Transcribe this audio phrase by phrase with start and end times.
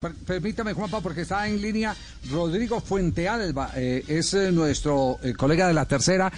[0.00, 1.92] Permítame, Juanpa, porque está en línea
[2.30, 6.30] Rodrigo Fuentealba, eh, es eh, nuestro eh, colega de la tercera.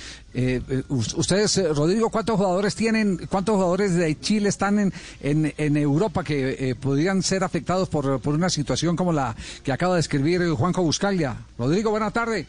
[0.89, 7.23] ustedes, Rodrigo, ¿cuántos jugadores tienen, cuántos jugadores de Chile están en, en, Europa que podrían
[7.23, 11.37] ser afectados por, por, una situación como la que acaba de escribir Juanjo Buscaglia?
[11.59, 12.47] Rodrigo, buenas tardes.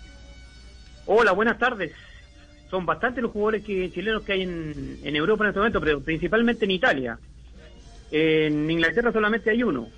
[1.07, 1.91] Hola, buenas tardes.
[2.69, 5.99] Son bastantes los jugadores que, chilenos que hay en, en Europa en este momento, pero
[5.99, 7.19] principalmente en Italia.
[8.11, 9.89] En Inglaterra solamente hay uno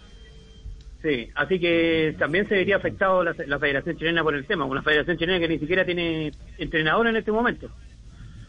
[1.03, 5.17] Sí, así que también se vería afectado la, Federación Chilena por el tema, una Federación
[5.17, 7.69] Chilena que ni siquiera tiene entrenador en este momento.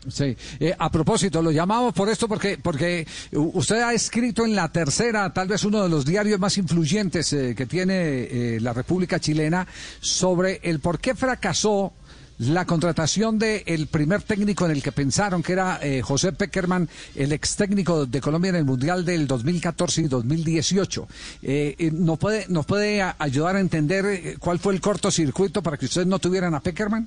[0.06, 4.70] Sí, eh, a propósito, lo llamamos por esto porque porque usted ha escrito en la
[4.70, 9.18] tercera, tal vez uno de los diarios más influyentes eh, que tiene eh, la República
[9.18, 9.66] Chilena,
[9.98, 11.92] sobre el por qué fracasó
[12.38, 17.32] la contratación del primer técnico en el que pensaron que era eh, José Peckerman, el
[17.32, 21.08] ex técnico de Colombia en el Mundial del 2014 y 2018.
[21.42, 25.86] Eh, eh, ¿nos, puede, ¿Nos puede ayudar a entender cuál fue el cortocircuito para que
[25.86, 27.06] ustedes no tuvieran a Peckerman?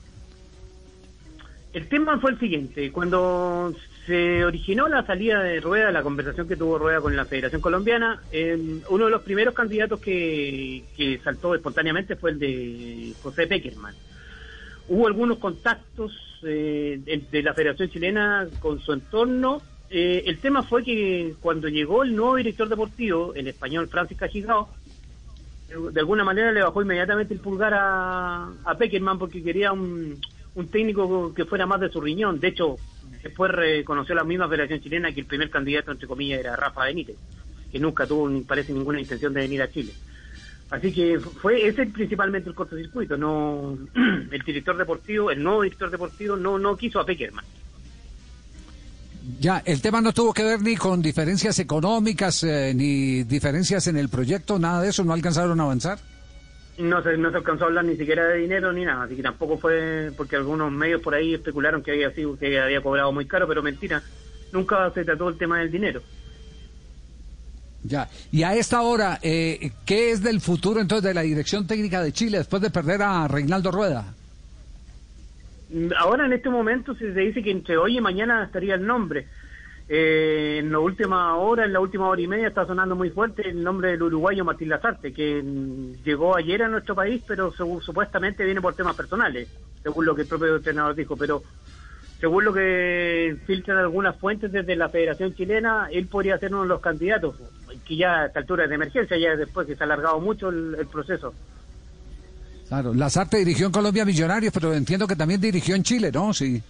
[1.74, 3.76] El tema fue el siguiente, cuando
[4.08, 8.22] se originó la salida de Rueda, la conversación que tuvo Rueda con la Federación Colombiana,
[8.90, 13.94] uno de los primeros candidatos que, que saltó espontáneamente fue el de José Peckerman
[14.90, 16.12] hubo algunos contactos
[16.44, 19.62] eh, de, la Federación Chilena con su entorno.
[19.90, 24.70] Eh, el tema fue que cuando llegó el nuevo director deportivo, el español Francis Cachigao,
[25.92, 30.18] de alguna manera le bajó inmediatamente el pulgar a, a Peckerman porque quería un,
[30.58, 32.40] un técnico que fuera más de su riñón.
[32.40, 32.78] De hecho,
[33.22, 37.16] después reconoció la misma Federación Chilena que el primer candidato, entre comillas, era Rafa Benítez,
[37.72, 39.94] que nunca tuvo, parece, ninguna intención de venir a Chile.
[40.70, 43.78] Así que fue ese principalmente el cortocircuito, no
[44.32, 47.46] el director deportivo, el nuevo director deportivo no no quiso a Peckerman.
[49.40, 53.98] Ya, el tema no tuvo que ver ni con diferencias económicas eh, ni diferencias en
[53.98, 56.00] el proyecto, nada de eso, no alcanzaron a avanzar.
[56.78, 59.24] No se, no se alcanzó a hablar ni siquiera de dinero ni nada, así que
[59.24, 63.26] tampoco fue porque algunos medios por ahí especularon que había sido que había cobrado muy
[63.26, 64.04] caro, pero mentira,
[64.52, 66.02] nunca se trató el tema del dinero.
[67.88, 72.04] Ya, y a esta hora, eh, ¿qué es del futuro entonces de la dirección técnica
[72.04, 74.14] de Chile después de perder a Reinaldo Rueda?
[75.98, 79.28] Ahora en este momento se dice que entre hoy y mañana estaría el nombre.
[79.88, 83.48] Eh, en la última hora, en la última hora y media está sonando muy fuerte
[83.48, 85.42] el nombre del uruguayo Martín Lazarte, que
[86.04, 89.48] llegó ayer a nuestro país, pero supuestamente viene por temas personales,
[89.82, 91.16] según lo que el propio entrenador dijo.
[91.16, 91.42] Pero
[92.20, 96.70] según lo que filtran algunas fuentes desde la Federación Chilena, él podría ser uno de
[96.70, 97.36] los candidatos
[97.88, 100.88] que ya a esta altura de emergencia, ya después que se ha alargado mucho el,
[100.92, 101.34] proceso.
[102.68, 106.34] Claro, Lazarte dirigió en Colombia Millonarios, pero entiendo que también dirigió en Chile, ¿no?
[106.34, 106.62] Sí.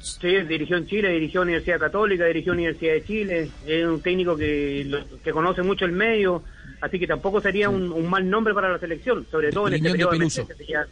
[0.00, 5.02] Sí, dirigió en Chile, dirigió Universidad Católica, dirigió Universidad de Chile, es un técnico que,
[5.24, 6.42] que conoce mucho el medio,
[6.82, 10.10] así que tampoco sería un, mal nombre para la selección, sobre todo en este periodo
[10.10, 10.86] de,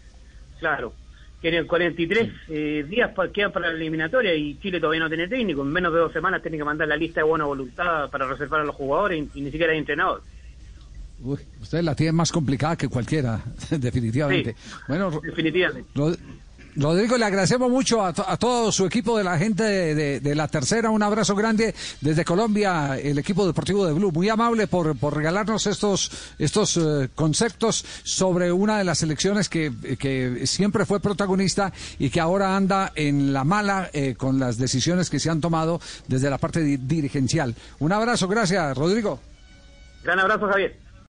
[0.59, 1.01] Claro, que en
[1.42, 5.62] 43 eh, días quedan para la eliminatoria y Chile todavía no tiene técnico.
[5.62, 8.60] En menos de dos semanas tiene que mandar la lista de buena voluntad para reservar
[8.60, 10.22] a los jugadores y, ni siquiera hay entrenador.
[11.25, 14.54] Uy, usted la tiene más complicada que cualquiera, definitivamente.
[14.88, 15.88] bueno, definitivamente.
[16.75, 20.91] Rodrigo, le agradecemos mucho a, todo su equipo de la gente de, la tercera.
[20.91, 24.10] Un abrazo grande desde Colombia, el equipo deportivo de Blue.
[24.10, 29.72] Muy amable por, por regalarnos estos, estos eh, conceptos sobre una de las selecciones que,
[29.99, 35.11] que, siempre fue protagonista y que ahora anda en la mala eh, con las decisiones
[35.11, 37.55] que se han tomado desde la parte dirigencial.
[37.81, 39.21] Un abrazo, gracias, Rodrigo.
[40.03, 40.77] Gran abrazo, Javier.